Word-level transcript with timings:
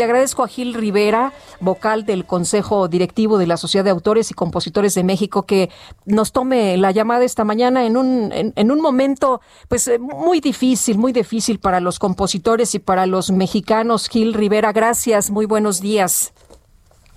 Le 0.00 0.04
agradezco 0.04 0.42
a 0.42 0.48
Gil 0.48 0.72
Rivera, 0.72 1.34
vocal 1.60 2.06
del 2.06 2.24
Consejo 2.24 2.88
Directivo 2.88 3.36
de 3.36 3.46
la 3.46 3.58
Sociedad 3.58 3.84
de 3.84 3.90
Autores 3.90 4.30
y 4.30 4.34
Compositores 4.34 4.94
de 4.94 5.04
México, 5.04 5.42
que 5.42 5.68
nos 6.06 6.32
tome 6.32 6.78
la 6.78 6.90
llamada 6.90 7.22
esta 7.22 7.44
mañana 7.44 7.84
en 7.84 7.98
un, 7.98 8.30
en, 8.32 8.70
un 8.70 8.80
momento 8.80 9.42
pues 9.68 9.86
eh, 9.88 9.98
muy 9.98 10.40
difícil, 10.40 10.96
muy 10.96 11.12
difícil 11.12 11.60
para 11.60 11.80
los 11.80 11.98
compositores 11.98 12.74
y 12.74 12.78
para 12.78 13.04
los 13.04 13.30
mexicanos. 13.30 14.08
Gil 14.08 14.32
Rivera, 14.32 14.72
gracias, 14.72 15.30
muy 15.30 15.44
buenos 15.44 15.82
días. 15.82 16.32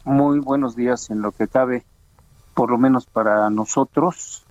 Muy 0.03 0.39
buenos 0.39 0.75
días 0.75 1.09
en 1.09 1.21
lo 1.21 1.31
que 1.31 1.47
cabe, 1.47 1.85
por 2.53 2.69
lo 2.69 2.77
menos 2.77 3.05
para 3.05 3.49
nosotros. 3.49 4.43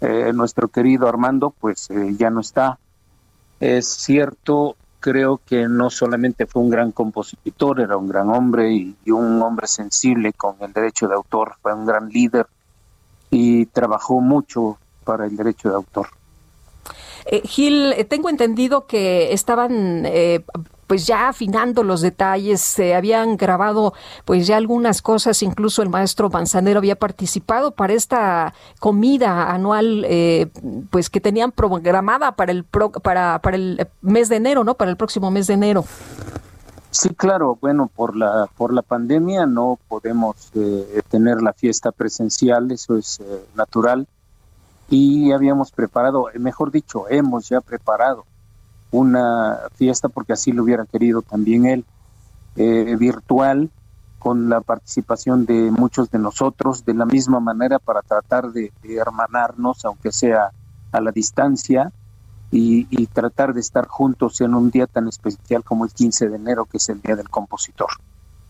Eh, 0.00 0.30
nuestro 0.32 0.68
querido 0.68 1.08
Armando, 1.08 1.50
pues 1.50 1.90
eh, 1.90 2.14
ya 2.16 2.30
no 2.30 2.42
está. 2.42 2.78
Es 3.58 3.88
cierto, 3.88 4.76
creo 5.02 5.40
que 5.44 5.68
no 5.68 5.90
solamente 5.90 6.46
fue 6.46 6.62
un 6.62 6.70
gran 6.70 6.92
compositor, 6.92 7.80
era 7.80 7.96
un 7.98 8.08
gran 8.08 8.30
hombre 8.30 8.72
y, 8.72 8.96
un 9.10 9.42
hombre 9.42 9.66
sensible 9.66 10.32
con 10.32 10.54
el 10.60 10.72
derecho 10.72 11.08
de 11.08 11.14
autor, 11.14 11.56
fue 11.60 11.74
un 11.74 11.84
gran 11.84 12.08
líder 12.08 12.46
y 13.30 13.66
trabajó 13.66 14.20
mucho 14.20 14.78
para 15.04 15.26
el 15.26 15.36
derecho 15.36 15.68
de 15.68 15.74
autor. 15.74 16.06
Eh, 17.26 17.42
Gil, 17.44 17.94
tengo 18.08 18.30
entendido 18.30 18.86
que 18.86 19.32
estaban 19.32 20.06
eh, 20.06 20.44
pues 20.92 21.06
ya 21.06 21.30
afinando 21.30 21.82
los 21.84 22.02
detalles, 22.02 22.60
se 22.60 22.94
habían 22.94 23.38
grabado 23.38 23.94
pues 24.26 24.46
ya 24.46 24.58
algunas 24.58 25.00
cosas, 25.00 25.42
incluso 25.42 25.80
el 25.80 25.88
maestro 25.88 26.28
Manzanero 26.28 26.80
había 26.80 26.96
participado 26.96 27.70
para 27.70 27.94
esta 27.94 28.52
comida 28.78 29.50
anual 29.50 30.04
eh, 30.06 30.50
pues 30.90 31.08
que 31.08 31.18
tenían 31.18 31.50
programada 31.50 32.32
para 32.32 32.52
el 32.52 32.64
pro, 32.64 32.90
para 32.92 33.38
para 33.38 33.56
el 33.56 33.88
mes 34.02 34.28
de 34.28 34.36
enero, 34.36 34.64
¿no? 34.64 34.74
Para 34.74 34.90
el 34.90 34.98
próximo 34.98 35.30
mes 35.30 35.46
de 35.46 35.54
enero. 35.54 35.82
Sí, 36.90 37.08
claro, 37.14 37.56
bueno, 37.58 37.86
por 37.96 38.14
la 38.14 38.50
por 38.58 38.74
la 38.74 38.82
pandemia 38.82 39.46
no 39.46 39.78
podemos 39.88 40.50
eh, 40.54 41.00
tener 41.08 41.40
la 41.40 41.54
fiesta 41.54 41.90
presencial, 41.90 42.70
eso 42.70 42.98
es 42.98 43.18
eh, 43.20 43.46
natural. 43.54 44.06
Y 44.90 45.32
habíamos 45.32 45.70
preparado, 45.70 46.26
mejor 46.38 46.70
dicho, 46.70 47.08
hemos 47.08 47.48
ya 47.48 47.62
preparado 47.62 48.26
una 48.92 49.58
fiesta, 49.74 50.08
porque 50.08 50.34
así 50.34 50.52
lo 50.52 50.62
hubiera 50.62 50.84
querido 50.84 51.22
también 51.22 51.66
él, 51.66 51.84
eh, 52.56 52.96
virtual, 52.98 53.70
con 54.18 54.48
la 54.48 54.60
participación 54.60 55.46
de 55.46 55.72
muchos 55.72 56.10
de 56.10 56.18
nosotros, 56.18 56.84
de 56.84 56.94
la 56.94 57.06
misma 57.06 57.40
manera 57.40 57.80
para 57.80 58.02
tratar 58.02 58.52
de, 58.52 58.70
hermanarnos, 58.84 59.84
aunque 59.84 60.12
sea 60.12 60.52
a 60.92 61.00
la 61.00 61.10
distancia, 61.10 61.90
y, 62.54 63.06
tratar 63.06 63.54
de 63.54 63.60
estar 63.60 63.88
juntos 63.88 64.42
en 64.42 64.54
un 64.54 64.70
día 64.70 64.86
tan 64.86 65.08
especial 65.08 65.64
como 65.64 65.86
el 65.86 65.92
15 65.92 66.28
de 66.28 66.36
enero, 66.36 66.66
que 66.66 66.76
es 66.76 66.88
el 66.90 67.00
Día 67.00 67.16
del 67.16 67.30
Compositor. 67.30 67.88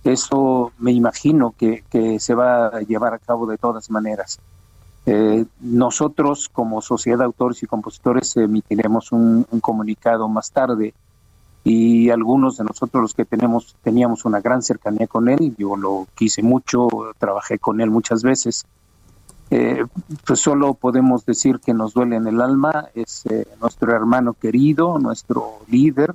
Eso 0.02 0.72
me 0.78 0.90
imagino 0.90 1.54
que 1.56 1.84
se 2.18 2.34
va 2.34 2.66
a 2.66 2.80
llevar 2.80 3.14
a 3.14 3.18
cabo 3.20 3.46
de 3.46 3.58
todas 3.58 3.90
maneras. 3.90 4.40
Eh, 5.04 5.44
nosotros 5.60 6.48
como 6.48 6.80
Sociedad 6.80 7.18
de 7.18 7.24
Autores 7.24 7.62
y 7.62 7.66
Compositores 7.66 8.36
emitiremos 8.36 9.10
un, 9.10 9.44
un, 9.50 9.60
comunicado 9.60 10.28
más 10.28 10.52
tarde 10.52 10.94
y 11.64 12.10
algunos 12.10 12.56
de 12.56 12.64
nosotros 12.64 13.02
los 13.02 13.14
que 13.14 13.24
tenemos 13.24 13.74
teníamos 13.82 14.24
una 14.24 14.40
gran 14.40 14.62
cercanía 14.62 15.08
con 15.08 15.28
él, 15.28 15.56
yo 15.58 15.76
lo 15.76 16.06
quise 16.14 16.42
mucho, 16.42 16.88
trabajé 17.18 17.58
con 17.58 17.80
él 17.80 17.90
muchas 17.90 18.22
veces, 18.22 18.64
eh, 19.54 19.84
pues 20.24 20.40
solo 20.40 20.72
podemos 20.72 21.26
decir 21.26 21.60
que 21.60 21.74
nos 21.74 21.92
duele 21.92 22.16
en 22.16 22.26
el 22.26 22.40
alma, 22.40 22.86
es 22.94 23.26
eh, 23.26 23.46
nuestro 23.60 23.94
hermano 23.94 24.32
querido, 24.32 24.98
nuestro 24.98 25.58
líder 25.68 26.14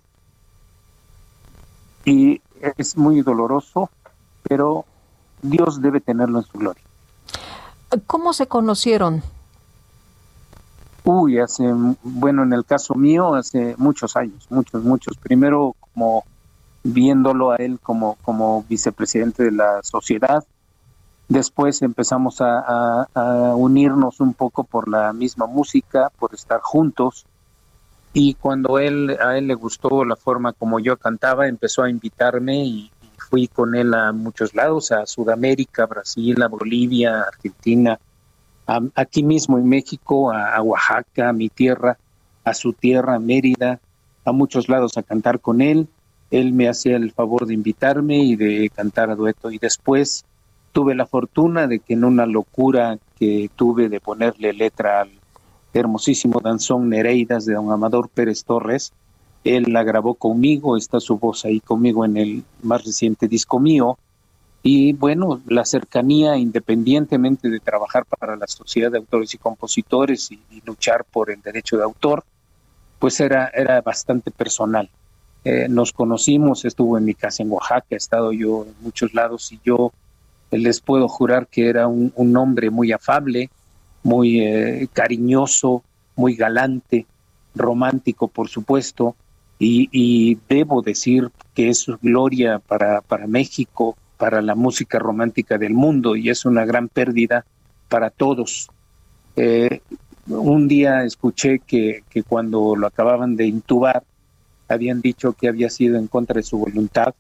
y 2.04 2.42
es 2.78 2.98
muy 2.98 3.22
doloroso, 3.22 3.92
pero 4.42 4.86
Dios 5.44 5.84
debe 5.84 6.02
tenerlo 6.02 6.40
en 6.40 6.46
su 6.46 6.58
gloria. 6.58 6.87
¿Cómo 8.06 8.34
se 8.34 8.48
conocieron? 8.48 9.24
Uy, 11.04 11.40
hace, 11.40 11.64
bueno, 12.04 12.44
en 12.44 12.54
el 12.54 12.66
caso 12.66 12.96
mío, 12.96 13.36
hace 13.36 13.76
muchos 13.78 14.18
años, 14.18 14.46
muchos, 14.50 14.84
muchos. 14.84 15.18
Primero, 15.18 15.76
como 15.80 16.26
viéndolo 16.94 17.52
a 17.52 17.58
él 17.58 17.80
como, 17.82 18.18
como 18.22 18.64
vicepresidente 18.68 19.44
de 19.44 19.52
la 19.52 19.84
sociedad. 19.84 20.44
Después 21.28 21.82
empezamos 21.82 22.38
a, 22.40 23.08
unirnos 23.56 24.22
un 24.22 24.34
poco 24.34 24.64
por 24.64 24.88
la 24.88 25.12
misma 25.12 25.46
música, 25.46 26.10
por 26.18 26.34
estar 26.34 26.62
juntos. 26.62 27.26
Y 28.14 28.36
cuando 28.36 28.80
él, 28.80 29.18
a 29.22 29.38
él 29.38 29.48
le 29.48 29.54
gustó 29.54 30.06
la 30.06 30.16
forma 30.16 30.54
como 30.54 30.80
yo 30.80 30.96
cantaba, 30.98 31.48
empezó 31.48 31.84
a 31.84 31.90
invitarme 31.90 32.64
y, 32.64 32.92
fui 33.18 33.48
con 33.48 33.76
él 33.76 33.94
a 33.94 34.12
muchos 34.12 34.54
lados, 34.56 34.92
a 34.92 35.06
Sudamérica, 35.06 35.86
Brasil, 35.86 36.42
a 36.42 36.48
Bolivia, 36.48 37.22
Argentina, 37.22 38.00
a, 38.66 38.82
aquí 38.96 39.24
mismo 39.24 39.58
en 39.58 39.68
México, 39.68 40.32
a, 40.32 40.56
a, 40.56 40.62
Oaxaca, 40.62 41.30
a 41.30 41.34
mi 41.34 41.50
tierra, 41.50 41.98
a 42.44 42.54
su 42.54 42.74
tierra, 42.74 43.20
Mérida, 43.20 43.80
a 44.24 44.32
muchos 44.32 44.70
lados 44.70 44.98
a 44.98 45.04
cantar 45.04 45.40
con 45.40 45.62
él. 45.62 45.88
Él 46.32 46.54
me 46.54 46.68
hacía 46.68 46.98
el 46.98 47.12
favor 47.12 47.46
de 47.46 47.54
invitarme 47.54 48.18
y 48.18 48.36
de 48.36 48.70
cantar 48.70 49.10
a 49.10 49.16
dueto. 49.16 49.52
Y 49.52 49.58
después 49.58 50.26
tuve 50.72 50.96
la 50.96 51.06
fortuna 51.06 51.68
de 51.68 51.80
que 51.80 51.94
en 51.94 52.04
una 52.04 52.26
locura 52.26 53.00
que 53.18 53.50
tuve 53.56 53.90
de 53.90 54.00
ponerle 54.00 54.54
letra 54.54 55.02
al 55.02 55.12
hermosísimo 55.74 56.40
danzón 56.40 56.90
Nereidas 56.90 57.46
de 57.46 57.54
don 57.54 57.72
Amador 57.72 58.10
Pérez 58.10 58.44
Torres, 58.44 58.94
él 59.56 59.66
la 59.68 59.84
grabó 59.84 60.16
conmigo, 60.16 60.78
está 60.78 61.00
su 61.00 61.18
voz 61.18 61.46
ahí 61.46 61.60
conmigo 61.60 62.06
en 62.06 62.18
el 62.18 62.44
más 62.64 62.84
reciente 62.84 63.28
disco 63.28 63.60
mío. 63.60 63.98
Y 64.64 64.94
bueno, 64.94 65.42
la 65.48 65.64
cercanía, 65.64 66.36
independientemente 66.38 67.50
de 67.50 67.60
trabajar 67.60 68.06
para 68.06 68.36
la 68.36 68.48
Sociedad 68.48 68.92
de 68.92 68.98
Autores 68.98 69.34
y 69.34 69.38
Compositores 69.38 70.32
y, 70.32 70.40
luchar 70.66 71.06
por 71.06 71.32
el 71.32 71.42
derecho 71.42 71.78
de 71.78 71.84
autor, 71.84 72.24
pues 73.00 73.20
era, 73.20 73.50
era 73.54 73.80
bastante 73.82 74.32
personal. 74.32 74.90
Eh, 75.46 75.68
nos 75.70 75.94
conocimos, 75.94 76.66
estuvo 76.66 76.98
en 76.98 77.06
mi 77.06 77.14
casa 77.14 77.44
en 77.44 77.52
Oaxaca, 77.52 77.86
he 77.92 77.96
estado 77.96 78.34
yo 78.34 78.66
en 78.66 78.74
muchos 78.82 79.14
lados 79.14 79.52
y 79.54 79.60
yo 79.64 79.94
les 80.52 80.82
puedo 80.82 81.08
jurar 81.08 81.48
que 81.48 81.70
era 81.70 81.88
un, 81.88 82.12
un 82.16 82.36
hombre 82.36 82.70
muy 82.70 82.92
afable, 82.92 83.50
muy 84.04 84.42
eh, 84.42 84.88
cariñoso, 84.92 85.84
muy 86.16 86.36
galante, 86.36 87.06
romántico, 87.56 88.28
por 88.28 88.50
supuesto, 88.50 89.16
y, 89.60 90.38
debo 90.48 90.82
decir 90.82 91.32
que 91.54 91.70
es 91.70 91.88
gloria 92.02 92.60
para, 92.60 93.02
para 93.02 93.28
México, 93.28 93.98
para 94.18 94.42
la 94.42 94.56
música 94.56 95.00
romántica 95.00 95.58
del 95.58 95.74
mundo 95.74 96.16
y 96.16 96.30
es 96.30 96.46
una 96.46 96.66
gran 96.66 96.90
pérdida 96.90 97.46
para 97.90 98.10
todos. 98.10 98.70
Eh, 99.36 99.82
un 100.28 100.68
día 100.68 101.04
escuché 101.04 101.60
que, 101.60 102.04
que, 102.10 102.24
cuando 102.24 102.76
lo 102.76 102.88
acababan 102.88 103.36
de 103.36 103.48
intubar 103.48 104.04
habían 104.68 105.02
dicho 105.02 105.34
que 105.34 105.48
había 105.48 105.70
sido 105.70 105.98
en 105.98 106.08
contra 106.08 106.36
de 106.36 106.44
su 106.44 106.58
voluntad. 106.58 107.16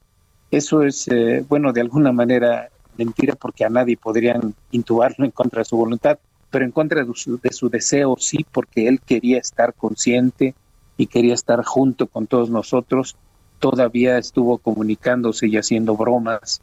Eso 0.52 0.84
es, 0.84 1.08
eh, 1.08 1.46
bueno, 1.48 1.74
de 1.74 1.82
alguna 1.82 2.12
manera 2.12 2.70
mentira 2.98 3.36
porque 3.36 3.64
a 3.64 3.70
nadie 3.70 3.98
podrían 3.98 4.54
intubarlo 4.72 5.26
en 5.26 5.32
contra 5.32 5.60
de 5.60 5.66
su 5.66 5.78
voluntad, 5.78 6.18
pero 6.50 6.66
en 6.66 6.72
contra 6.72 7.04
de 7.04 7.14
su, 7.14 7.40
de 7.40 7.52
su 7.52 7.70
deseo 7.70 8.16
sí, 8.20 8.46
porque 8.52 8.88
él 8.88 9.00
quería 9.02 9.40
estar 9.40 9.74
consciente, 9.74 10.56
y 10.98 11.08
quería 11.08 11.34
estar 11.34 11.64
junto 11.64 12.08
con 12.08 12.28
todos 12.28 12.50
nosotros, 12.50 13.16
todavía 13.60 14.18
estuvo 14.18 14.58
comunicándose 14.58 15.48
y 15.48 15.58
haciendo 15.58 15.96
bromas 15.96 16.62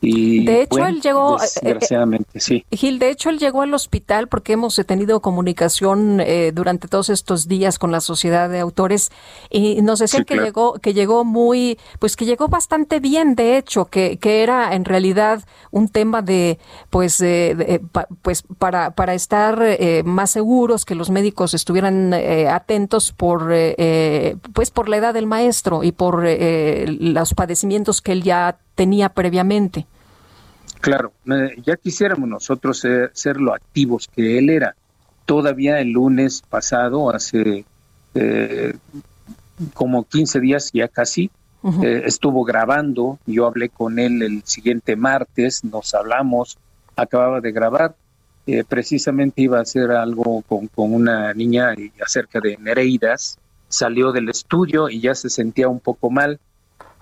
y, 0.00 0.44
de 0.44 0.62
hecho, 0.62 0.68
bueno, 0.70 0.88
él 0.88 1.00
llegó. 1.00 1.38
Desgraciadamente, 1.38 2.30
eh, 2.34 2.40
sí. 2.40 2.64
Gil, 2.70 2.98
de 2.98 3.10
hecho, 3.10 3.30
él 3.30 3.38
llegó 3.38 3.62
al 3.62 3.74
hospital 3.74 4.28
porque 4.28 4.54
hemos 4.54 4.76
tenido 4.86 5.20
comunicación 5.20 6.20
eh, 6.20 6.52
durante 6.54 6.88
todos 6.88 7.10
estos 7.10 7.48
días 7.48 7.78
con 7.78 7.92
la 7.92 8.00
sociedad 8.00 8.48
de 8.48 8.60
autores 8.60 9.10
y 9.50 9.82
nos 9.82 9.98
decían 9.98 10.22
sí, 10.22 10.26
que 10.26 10.34
claro. 10.34 10.46
llegó, 10.46 10.72
que 10.74 10.94
llegó 10.94 11.24
muy, 11.24 11.78
pues 11.98 12.16
que 12.16 12.24
llegó 12.24 12.48
bastante 12.48 13.00
bien, 13.00 13.34
de 13.34 13.58
hecho, 13.58 13.86
que, 13.86 14.18
que 14.18 14.42
era 14.42 14.74
en 14.74 14.84
realidad 14.84 15.44
un 15.70 15.88
tema 15.88 16.22
de, 16.22 16.58
pues, 16.90 17.20
eh, 17.20 17.54
de, 17.56 17.80
pa, 17.80 18.06
pues 18.22 18.42
para, 18.58 18.92
para 18.92 19.14
estar 19.14 19.60
eh, 19.62 20.02
más 20.04 20.30
seguros, 20.30 20.84
que 20.84 20.94
los 20.94 21.10
médicos 21.10 21.54
estuvieran 21.54 22.12
eh, 22.14 22.48
atentos 22.48 23.12
por, 23.12 23.52
pues, 24.52 24.70
por 24.70 24.88
la 24.88 24.96
edad 24.96 25.14
del 25.14 25.26
maestro 25.26 25.84
y 25.84 25.92
por 25.92 26.24
los 26.24 27.34
padecimientos 27.34 28.00
que 28.00 28.12
él 28.12 28.22
ya 28.22 28.58
tenía 28.80 29.10
previamente. 29.10 29.86
Claro, 30.80 31.12
ya 31.62 31.76
quisiéramos 31.76 32.26
nosotros 32.26 32.80
ser, 33.12 33.36
lo 33.36 33.52
activos 33.52 34.08
que 34.08 34.38
él 34.38 34.48
era. 34.48 34.74
Todavía 35.26 35.80
el 35.80 35.90
lunes 35.90 36.42
pasado, 36.48 37.10
hace 37.10 37.66
eh, 38.14 38.72
como 39.74 40.04
15 40.04 40.40
días 40.40 40.70
ya 40.72 40.88
casi, 40.88 41.30
eh, 41.82 42.04
estuvo 42.06 42.42
grabando, 42.42 43.18
yo 43.26 43.44
hablé 43.44 43.68
con 43.68 43.98
él 43.98 44.22
el 44.22 44.42
siguiente 44.46 44.96
martes, 44.96 45.62
nos 45.62 45.92
hablamos, 45.92 46.56
acababa 46.96 47.42
de 47.42 47.52
grabar, 47.52 47.94
eh, 48.46 48.64
precisamente 48.66 49.42
iba 49.42 49.58
a 49.58 49.62
hacer 49.62 49.90
algo 49.90 50.40
con, 50.48 50.68
con 50.68 50.94
una 50.94 51.34
niña 51.34 51.74
acerca 52.02 52.40
de 52.40 52.56
Nereidas, 52.56 53.38
salió 53.68 54.10
del 54.10 54.30
estudio 54.30 54.88
y 54.88 55.02
ya 55.02 55.14
se 55.14 55.28
sentía 55.28 55.68
un 55.68 55.80
poco 55.80 56.08
mal, 56.08 56.40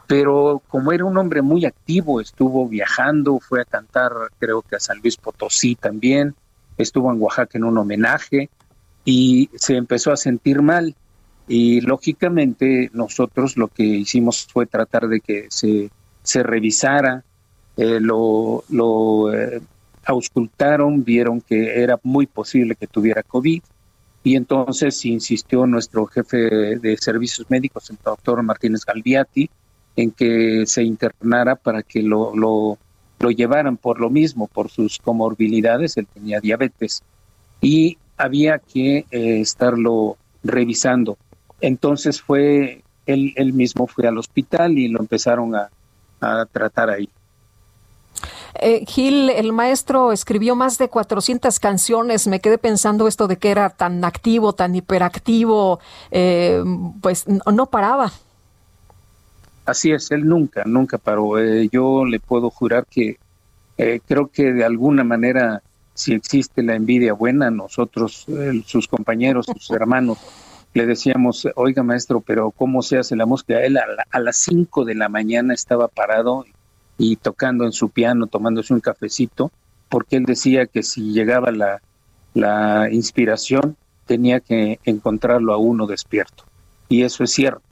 pero 0.09 0.63
como 0.69 0.91
era 0.91 1.05
un 1.05 1.19
hombre 1.19 1.43
muy 1.43 1.67
activo, 1.67 2.23
estuvo 2.23 2.67
viajando, 2.67 3.39
fue 3.41 3.61
a 3.61 3.67
cantar 3.67 4.13
creo 4.39 4.63
que 4.63 4.77
a 4.77 4.81
San 4.81 5.01
Luis 5.03 5.19
Potosí 5.19 5.75
también, 5.75 6.35
estuvo 6.79 7.13
en 7.13 7.21
Oaxaca 7.21 7.59
en 7.59 7.65
un 7.65 7.77
homenaje 7.77 8.49
y 9.05 9.51
se 9.55 9.77
empezó 9.77 10.11
a 10.11 10.17
sentir 10.17 10.63
mal. 10.63 10.95
Y 11.47 11.83
lógicamente 11.83 12.91
nosotros 12.95 13.59
lo 13.59 13.69
que 13.69 13.83
hicimos 13.83 14.47
fue 14.51 14.65
tratar 14.65 15.09
de 15.09 15.21
que 15.21 15.47
se, 15.51 15.91
se 16.23 16.43
revisara, 16.43 17.23
eh, 17.77 18.01
lo, 18.01 18.65
lo 18.71 19.35
eh, 19.35 19.61
auscultaron, 20.07 21.05
vieron 21.05 21.43
que 21.43 21.83
era 21.83 22.01
muy 22.03 22.27
posible 22.27 22.77
que 22.77 22.87
tuviera 22.87 23.23
COVID 23.23 23.63
y 24.25 24.37
entonces 24.37 25.05
insistió 25.05 25.67
nuestro 25.67 26.07
jefe 26.07 26.39
de 26.79 26.97
servicios 26.97 27.49
médicos, 27.51 27.91
el 27.91 27.99
doctor 28.03 28.43
Martínez 28.43 28.85
Galviati, 28.87 29.51
en 29.99 30.12
que 30.12 30.65
se 30.67 30.85
internara 30.85 31.56
para 31.56 31.83
que 31.83 32.03
lo, 32.03 32.33
lo, 32.37 32.79
llevaran 33.31 33.77
por 33.77 33.99
lo 33.99 34.11
mismo, 34.11 34.47
por 34.47 34.71
sus 34.71 34.99
comorbilidades, 34.99 35.97
él 35.97 36.06
tenía 36.06 36.39
diabetes 36.39 37.03
y 37.61 37.99
había 38.17 38.61
que 38.61 38.99
eh, 39.11 39.41
estarlo 39.41 40.17
revisando. 40.45 41.19
Entonces 41.61 42.23
fue, 42.23 42.85
él, 43.06 43.33
él 43.35 43.53
mismo 43.53 43.89
fue 43.89 44.06
al 44.06 44.19
hospital 44.19 44.79
y 44.79 44.87
lo 44.87 45.00
empezaron 45.00 45.56
a, 45.56 45.69
tratar 46.53 46.91
ahí. 46.91 47.09
Eh, 48.61 48.85
Gil, 48.87 49.31
el 49.31 49.53
maestro 49.53 50.12
escribió 50.12 50.55
más 50.55 50.79
de 50.79 50.89
400 50.89 51.59
canciones. 51.59 52.29
Me 52.29 52.41
quedé 52.41 52.59
pensando 52.59 53.09
esto 53.09 53.27
de 53.27 53.37
que 53.37 53.50
era 53.50 53.71
tan 53.71 54.05
activo, 54.05 54.53
tan 54.53 54.75
hiperactivo, 54.77 55.81
eh, 56.12 56.62
pues 57.00 57.27
no, 57.29 57.67
paraba. 57.67 58.12
Así 59.69 59.93
es, 59.93 60.11
él 60.12 60.26
nunca, 60.26 60.62
nunca 60.65 60.97
paró. 60.97 61.38
Eh, 61.38 61.69
yo 61.70 62.06
le 62.06 62.20
puedo 62.20 62.49
jurar 62.49 62.87
que 62.87 63.19
creo 63.76 64.29
que 64.29 64.55
de 64.55 64.65
alguna 64.65 65.05
manera, 65.05 65.62
si 65.93 66.15
existe 66.15 66.62
la 66.62 66.75
envidia 66.75 67.12
buena, 67.12 67.50
nosotros, 67.50 68.25
sus 68.65 68.88
compañeros, 68.88 69.44
sus 69.44 69.70
hermanos, 69.79 70.17
le 70.73 70.87
decíamos, 70.87 71.47
oiga 71.55 71.82
maestro, 71.82 72.23
pero 72.23 72.50
¿cómo 72.50 72.81
se 72.81 72.97
hace 72.97 73.15
la 73.15 73.26
música? 73.26 73.61
Él 73.62 73.76
a, 73.76 74.20
las 74.20 74.38
5 74.38 74.87
de 74.87 74.94
la 74.94 75.11
mañana 75.11 75.53
estaba 75.53 75.88
parado 75.88 76.47
y 76.97 77.17
tocando 77.17 77.67
en 77.67 77.73
su 77.73 77.91
piano, 77.91 78.26
tomándose 78.26 78.73
un 78.73 78.81
cafecito, 78.81 79.53
porque 79.91 80.17
él 80.17 80.25
decía 80.25 80.64
que 80.64 80.82
si 80.82 81.12
llegaba 81.12 81.50
la, 81.50 81.82
la 82.32 82.88
inspiración, 82.91 83.76
tenía 84.06 84.41
que 84.41 84.81
encontrarlo 84.85 85.53
a 85.53 85.59
uno 85.59 85.87
despierto. 85.87 86.44
Y 86.88 87.03
eso 87.03 87.23
es 87.23 87.32
cierto 87.32 87.68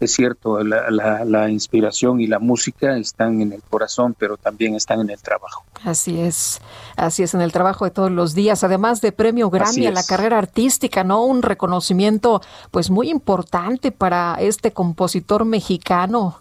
es 0.00 0.12
cierto, 0.12 0.62
la, 0.62 0.90
la, 1.24 1.50
inspiración 1.50 2.20
y 2.20 2.26
la 2.26 2.38
música 2.38 2.96
están 2.96 3.40
en 3.40 3.52
el 3.52 3.62
corazón, 3.62 4.14
pero 4.18 4.36
también 4.36 4.74
están 4.74 5.00
en 5.00 5.10
el 5.10 5.20
trabajo. 5.20 5.64
Así 5.84 6.20
es, 6.20 6.60
así 6.96 7.22
es, 7.22 7.34
en 7.34 7.40
el 7.40 7.52
trabajo 7.52 7.84
de 7.84 7.90
todos 7.90 8.10
los 8.10 8.34
días, 8.34 8.64
además 8.64 9.00
de 9.00 9.12
premio 9.12 9.50
Grammy 9.50 9.86
a 9.86 9.92
la 9.92 10.02
carrera 10.02 10.38
artística, 10.38 11.04
¿no? 11.04 11.24
Un 11.24 11.42
reconocimiento 11.42 12.42
pues 12.70 12.90
muy 12.90 13.10
importante 13.10 13.92
para 13.92 14.36
este 14.40 14.72
compositor 14.72 15.44
mexicano. 15.44 16.38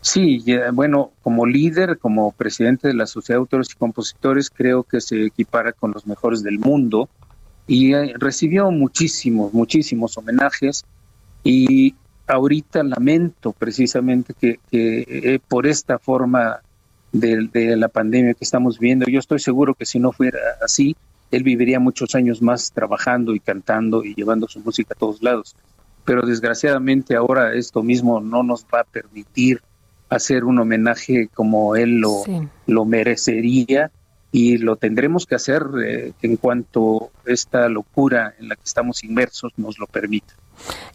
Sí, 0.00 0.44
bueno, 0.72 1.12
como 1.22 1.46
líder, 1.46 1.96
como 1.98 2.32
presidente 2.32 2.88
de 2.88 2.94
la 2.94 3.06
Sociedad 3.06 3.38
de 3.38 3.42
Autores 3.42 3.68
y 3.70 3.76
Compositores, 3.76 4.50
creo 4.50 4.82
que 4.82 5.00
se 5.00 5.26
equipara 5.26 5.72
con 5.72 5.92
los 5.92 6.08
mejores 6.08 6.42
del 6.42 6.58
mundo 6.58 7.08
y 7.68 7.94
eh, 7.94 8.14
recibió 8.18 8.70
muchísimos, 8.72 9.54
muchísimos 9.54 10.18
homenajes 10.18 10.84
y 11.44 11.94
ahorita 12.26 12.82
lamento 12.82 13.52
precisamente 13.52 14.34
que, 14.34 14.58
eh, 14.70 15.38
por 15.48 15.66
esta 15.66 15.98
forma 15.98 16.60
de, 17.12 17.76
la 17.76 17.88
pandemia 17.88 18.34
que 18.34 18.44
estamos 18.44 18.78
viendo, 18.78 19.06
yo 19.06 19.18
estoy 19.18 19.38
seguro 19.38 19.74
que 19.74 19.86
si 19.86 19.98
no 19.98 20.12
fuera 20.12 20.38
así, 20.64 20.96
él 21.30 21.42
viviría 21.42 21.80
muchos 21.80 22.14
años 22.14 22.42
más 22.42 22.72
trabajando 22.72 23.34
y 23.34 23.40
cantando 23.40 24.04
y 24.04 24.14
llevando 24.14 24.48
su 24.48 24.60
música 24.60 24.94
a 24.94 24.98
todos 24.98 25.22
lados. 25.22 25.56
Pero 26.04 26.26
desgraciadamente 26.26 27.16
ahora 27.16 27.54
esto 27.54 27.82
mismo 27.82 28.20
no 28.20 28.42
nos 28.42 28.64
va 28.64 28.80
a 28.80 28.84
permitir 28.84 29.62
hacer 30.08 30.44
un 30.44 30.58
homenaje 30.58 31.28
como 31.32 31.74
él 31.76 31.98
lo, 32.00 32.22
lo 32.66 32.84
merecería 32.84 33.90
y 34.32 34.56
lo 34.56 34.76
tendremos 34.76 35.26
que 35.26 35.34
hacer 35.34 35.62
eh, 35.84 36.12
en 36.22 36.36
cuanto 36.36 37.10
esta 37.26 37.68
locura 37.68 38.34
en 38.40 38.48
la 38.48 38.56
que 38.56 38.62
estamos 38.64 39.04
inmersos 39.04 39.52
nos 39.58 39.78
lo 39.78 39.86
permita. 39.86 40.34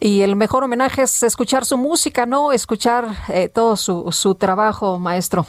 Y 0.00 0.22
el 0.22 0.34
mejor 0.34 0.64
homenaje 0.64 1.02
es 1.02 1.22
escuchar 1.22 1.64
su 1.64 1.78
música, 1.78 2.26
¿no? 2.26 2.52
Escuchar 2.52 3.06
eh, 3.28 3.48
todo 3.48 3.76
su, 3.76 4.10
su 4.10 4.34
trabajo, 4.34 4.98
maestro. 4.98 5.46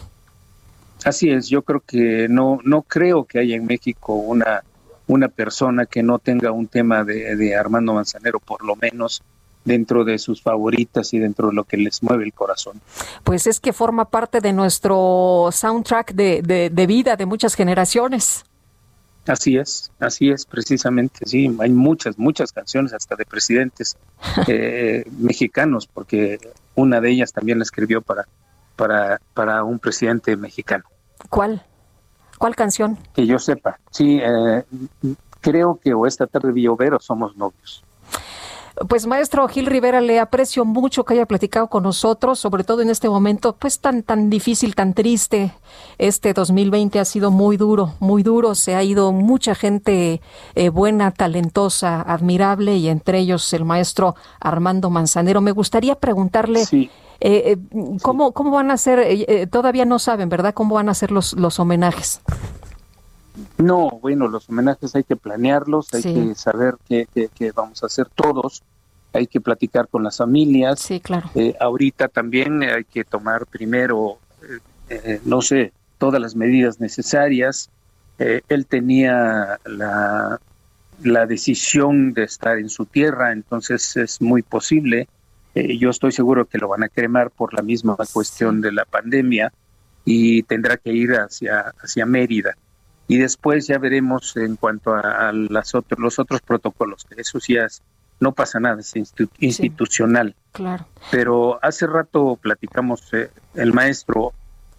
Así 1.04 1.32
es, 1.32 1.48
yo 1.48 1.64
creo 1.64 1.82
que 1.86 2.28
no, 2.30 2.60
no 2.64 2.84
creo 2.84 3.24
que 3.26 3.40
haya 3.40 3.56
en 3.56 3.66
México 3.66 4.14
una, 4.14 4.64
una 5.08 5.28
persona 5.28 5.86
que 5.86 6.04
no 6.04 6.20
tenga 6.20 6.52
un 6.52 6.68
tema 6.68 7.04
de, 7.04 7.36
de 7.36 7.56
Armando 7.56 7.94
Manzanero, 7.94 8.40
por 8.40 8.64
lo 8.64 8.76
menos 8.76 9.24
dentro 9.66 10.04
de 10.04 10.18
sus 10.18 10.42
favoritas 10.42 11.14
y 11.14 11.20
dentro 11.20 11.50
de 11.50 11.54
lo 11.54 11.64
que 11.64 11.78
les 11.78 12.02
mueve 12.02 12.24
el 12.24 12.34
corazón. 12.34 12.82
Pues 13.24 13.48
es 13.48 13.60
que 13.60 13.74
forma 13.74 14.06
parte 14.06 14.42
de 14.42 14.54
nuestro 14.54 15.50
soundtrack 15.52 16.14
de, 16.14 16.42
de, 16.42 16.70
de 16.70 16.88
vida 16.88 17.16
de 17.16 17.26
muchas 17.26 17.56
generaciones. 17.56 18.46
Así 19.28 19.58
es, 19.58 19.92
así 20.00 20.32
es, 20.32 20.46
precisamente, 20.46 21.26
sí, 21.26 21.56
hay 21.60 21.70
muchas, 21.70 22.18
muchas 22.18 22.52
canciones 22.52 22.94
hasta 22.94 23.16
de 23.16 23.26
presidentes 23.26 23.96
eh, 24.48 25.04
mexicanos, 25.20 25.88
porque 25.88 26.40
una 26.74 27.00
de 27.00 27.12
ellas 27.12 27.32
también 27.32 27.60
la 27.60 27.64
escribió 27.64 28.02
para, 28.02 28.28
para, 28.76 29.22
para 29.36 29.64
un 29.64 29.78
presidente 29.78 30.36
mexicano. 30.36 30.86
¿Cuál? 31.30 31.64
¿Cuál 32.40 32.56
canción? 32.56 32.98
Que 33.14 33.28
yo 33.28 33.38
sepa, 33.38 33.80
sí, 33.92 34.20
eh, 34.20 34.64
creo 35.42 35.80
que 35.80 35.94
o 35.94 36.08
esta 36.08 36.26
tarde 36.26 36.52
vi 36.52 36.68
o 36.68 36.78
somos 37.00 37.36
novios. 37.36 37.84
Pues 38.88 39.06
maestro 39.08 39.48
Gil 39.50 39.66
Rivera, 39.66 40.00
le 40.00 40.20
aprecio 40.20 40.64
mucho 40.64 41.04
que 41.04 41.14
haya 41.14 41.26
platicado 41.26 41.68
con 41.68 41.84
nosotros, 41.84 42.40
sobre 42.40 42.64
todo 42.64 42.82
en 42.82 42.90
este 42.90 43.10
momento 43.10 43.56
pues 43.58 43.80
tan 43.80 44.04
tan 44.04 44.30
difícil, 44.30 44.74
tan 44.74 44.94
triste. 44.94 45.54
Este 45.98 46.34
2020 46.34 47.00
ha 47.00 47.06
sido 47.06 47.30
muy 47.30 47.58
duro, 47.58 47.96
muy 48.00 48.24
duro, 48.24 48.56
se 48.56 48.76
ha 48.76 48.84
ido 48.84 49.12
mucha 49.12 49.54
gente 49.54 50.22
eh, 50.56 50.70
buena, 50.70 51.12
talentosa, 51.12 52.02
admirable 52.02 52.78
y 52.78 52.88
entre 52.88 53.20
ellos 53.20 53.52
el 53.54 53.66
maestro 53.66 54.16
Armando 54.40 54.90
Manzanero. 54.90 55.42
Me 55.42 55.52
gustaría 55.52 55.96
preguntarle 55.96 56.62
eh, 56.72 56.88
eh, 57.20 57.58
¿cómo, 58.02 58.32
cómo 58.32 58.52
van 58.52 58.72
a 58.72 58.78
ser, 58.78 59.50
todavía 59.50 59.84
no 59.84 60.00
saben, 60.00 60.30
¿verdad? 60.30 60.54
¿Cómo 60.54 60.76
van 60.76 60.88
a 60.88 60.94
ser 60.94 61.12
los, 61.12 61.34
los 61.34 61.60
homenajes? 61.60 62.22
No, 63.58 64.00
bueno, 64.02 64.28
los 64.28 64.50
homenajes 64.50 64.96
hay 64.96 65.04
que 65.04 65.16
planearlos, 65.16 65.94
hay 65.94 66.02
que 66.02 66.36
saber 66.36 66.76
qué, 66.88 67.08
vamos 67.56 67.84
a 67.84 67.88
hacer 67.88 68.08
todos, 68.14 68.64
hay 69.14 69.28
que 69.28 69.42
platicar 69.42 69.88
con 69.88 70.04
las 70.04 70.18
familias. 70.18 70.80
Sí, 70.80 71.00
claro. 71.00 71.30
Eh, 71.36 71.56
ahorita 71.60 72.08
también 72.08 72.64
hay 72.64 72.86
que 72.86 73.04
tomar 73.04 73.46
primero, 73.46 74.18
eh, 74.42 74.60
eh, 74.90 75.22
no 75.26 75.42
sé, 75.42 75.74
todas 75.98 76.22
las 76.22 76.36
medidas 76.36 76.80
necesarias. 76.80 77.70
él 78.18 78.66
tenía 78.66 79.60
la, 79.66 80.40
la 81.04 81.26
decisión 81.26 82.14
de 82.14 82.24
estar 82.24 82.58
en 82.58 82.70
su 82.70 82.86
tierra, 82.86 83.32
entonces 83.32 83.96
es 83.98 84.22
muy 84.22 84.42
posible. 84.42 85.08
yo 85.56 85.90
estoy 85.90 86.12
seguro 86.12 86.46
que 86.46 86.58
lo 86.58 86.68
van 86.68 86.84
a 86.84 86.90
cremar 86.90 87.32
por 87.32 87.54
la 87.54 87.62
misma 87.62 87.96
cuestión 88.14 88.62
de 88.62 88.72
la 88.72 88.86
pandemia 88.86 89.52
y 90.06 90.44
tendrá 90.44 90.78
que 90.78 90.92
ir 90.92 91.14
hacia, 91.14 91.74
hacia 91.82 92.06
Mérida 92.06 92.56
y 93.10 93.18
después 93.18 93.66
ya 93.66 93.80
veremos 93.80 94.38
en 94.38 94.56
cuanto 94.56 94.94
a, 94.94 95.34
las 95.34 95.74
otros, 95.74 96.00
los 96.00 96.20
otros 96.20 96.42
protocolos, 96.42 97.06
que 97.06 97.20
eso 97.20 97.40
sí 97.40 97.58
es, 97.58 97.82
no 98.20 98.34
pasa 98.34 98.60
nada, 98.60 98.80
es 98.80 98.94
institucional. 99.40 100.36
claro. 100.52 100.86
Pero 101.10 101.58
hace 101.64 101.88
rato 101.88 102.38
platicamos 102.40 103.12
eh, 103.14 103.32
el 103.56 103.74
maestro 103.74 104.34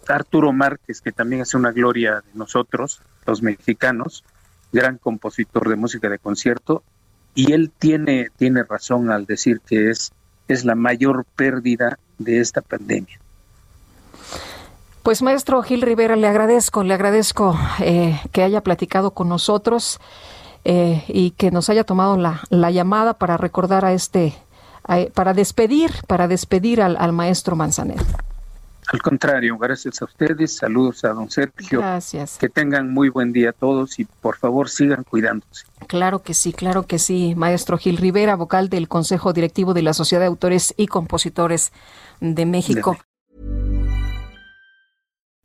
Arturo 0.07 0.53
Márquez, 0.53 1.01
que 1.01 1.11
también 1.11 1.41
hace 1.41 1.57
una 1.57 1.73
gloria 1.73 2.21
de 2.21 2.31
nosotros, 2.33 3.01
los 3.25 3.41
mexicanos, 3.41 4.23
gran 4.71 4.97
compositor 4.97 5.67
de 5.67 5.75
música 5.75 6.07
de 6.07 6.17
concierto, 6.17 6.83
y 7.35 7.51
él 7.51 7.69
tiene, 7.77 8.29
tiene 8.37 8.63
razón 8.63 9.11
al 9.11 9.25
decir 9.25 9.59
que 9.59 9.89
es, 9.89 10.13
es 10.47 10.63
la 10.63 10.75
mayor 10.75 11.25
pérdida 11.35 11.99
de 12.17 12.39
esta 12.39 12.61
pandemia. 12.61 13.19
Pues 15.03 15.21
maestro 15.21 15.61
Gil 15.63 15.81
Rivera, 15.81 16.15
le 16.15 16.27
agradezco, 16.27 16.83
le 16.83 16.93
agradezco 16.93 17.57
eh, 17.79 18.19
que 18.31 18.43
haya 18.43 18.61
platicado 18.61 19.11
con 19.11 19.29
nosotros 19.29 19.99
eh, 20.63 21.03
y 21.07 21.31
que 21.31 21.49
nos 21.49 21.69
haya 21.69 21.83
tomado 21.83 22.17
la, 22.17 22.41
la 22.49 22.69
llamada 22.69 23.15
para 23.15 23.37
recordar 23.37 23.83
a 23.83 23.93
este, 23.93 24.35
para 25.13 25.33
despedir, 25.33 25.91
para 26.07 26.27
despedir 26.27 26.81
al, 26.81 26.97
al 26.97 27.13
maestro 27.13 27.55
Manzanero. 27.55 28.03
Al 28.91 29.01
contrario, 29.01 29.57
gracias 29.57 30.01
a 30.01 30.05
ustedes, 30.05 30.57
saludos 30.57 31.05
a 31.05 31.09
don 31.09 31.29
Sergio. 31.29 31.79
Gracias. 31.79 32.37
Que 32.37 32.49
tengan 32.49 32.93
muy 32.93 33.09
buen 33.09 33.31
día 33.31 33.53
todos 33.53 33.97
y 33.99 34.05
por 34.05 34.35
favor 34.37 34.69
sigan 34.69 35.03
cuidándose. 35.03 35.65
Claro 35.87 36.23
que 36.23 36.33
sí, 36.33 36.51
claro 36.51 36.83
que 36.83 36.99
sí. 36.99 37.33
Maestro 37.35 37.77
Gil 37.77 37.97
Rivera, 37.97 38.35
vocal 38.35 38.69
del 38.69 38.87
Consejo 38.87 39.33
Directivo 39.33 39.73
de 39.73 39.81
la 39.81 39.93
Sociedad 39.93 40.21
de 40.21 40.27
Autores 40.27 40.73
y 40.77 40.87
Compositores 40.87 41.71
de 42.19 42.45
México. 42.45 42.97